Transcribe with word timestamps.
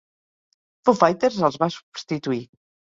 Foo 0.89 0.97
Fighters 1.03 1.39
els 1.51 1.63
va 1.67 1.71
substituir. 1.79 2.45